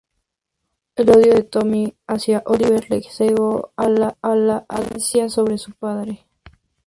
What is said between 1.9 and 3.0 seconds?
hacia Oliver